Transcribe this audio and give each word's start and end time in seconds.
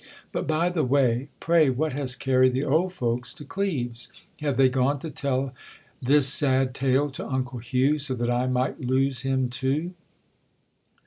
But, 0.31 0.47
by 0.47 0.69
the 0.69 0.83
way, 0.83 1.29
pray 1.39 1.69
what 1.69 1.93
has 1.93 2.15
carried 2.15 2.53
the 2.53 2.63
old 2.65 2.91
folks 2.91 3.35
to 3.35 3.45
Cleves? 3.45 4.11
Have 4.39 4.57
they 4.57 4.67
gone 4.67 4.97
to 4.97 5.11
tell 5.11 5.53
this 6.01 6.27
sad 6.27 6.73
tale 6.73 7.11
to 7.11 7.27
uncle 7.27 7.59
Hugh, 7.59 7.99
so 7.99 8.15
that 8.15 8.27
1 8.29 8.51
might 8.51 8.81
lose 8.81 9.21
him 9.21 9.47
too? 9.47 9.93